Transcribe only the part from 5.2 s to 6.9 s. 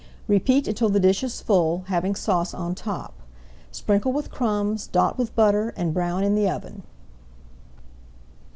butter, and brown in the oven.